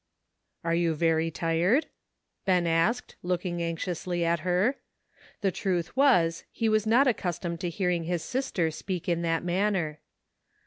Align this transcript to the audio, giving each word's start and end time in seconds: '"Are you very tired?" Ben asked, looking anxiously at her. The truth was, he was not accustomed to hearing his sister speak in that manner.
'"Are 0.65 0.73
you 0.73 0.95
very 0.95 1.29
tired?" 1.29 1.85
Ben 2.43 2.65
asked, 2.65 3.17
looking 3.21 3.61
anxiously 3.61 4.25
at 4.25 4.39
her. 4.39 4.77
The 5.41 5.51
truth 5.51 5.95
was, 5.95 6.43
he 6.51 6.67
was 6.67 6.87
not 6.87 7.05
accustomed 7.05 7.59
to 7.59 7.69
hearing 7.69 8.05
his 8.05 8.23
sister 8.23 8.71
speak 8.71 9.07
in 9.07 9.21
that 9.21 9.43
manner. 9.43 9.99